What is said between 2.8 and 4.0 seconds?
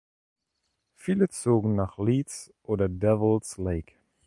Devils Lake.